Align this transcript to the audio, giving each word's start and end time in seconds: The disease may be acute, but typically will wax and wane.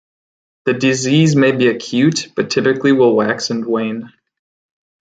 The 0.65 0.73
disease 0.73 1.35
may 1.35 1.51
be 1.51 1.67
acute, 1.67 2.29
but 2.35 2.49
typically 2.49 2.91
will 2.91 3.15
wax 3.15 3.51
and 3.51 3.63
wane. 3.67 4.11